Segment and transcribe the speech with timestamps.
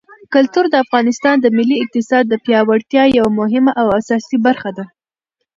[0.33, 4.85] کلتور د افغانستان د ملي اقتصاد د پیاوړتیا یوه مهمه او اساسي برخه ده.